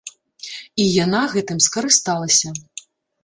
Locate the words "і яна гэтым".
0.85-1.57